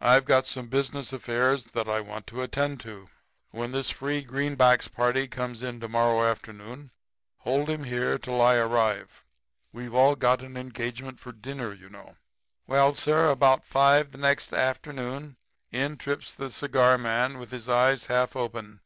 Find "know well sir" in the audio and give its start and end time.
11.88-13.30